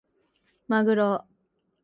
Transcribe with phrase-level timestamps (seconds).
[0.67, 1.27] まぐろ